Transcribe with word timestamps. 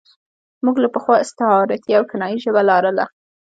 موږ 0.63 0.75
له 0.83 0.89
پخوا 0.95 1.15
استعارتي 1.19 1.91
او 1.97 2.03
کنايي 2.11 2.37
ژبه 2.43 2.61
لاره. 2.69 3.03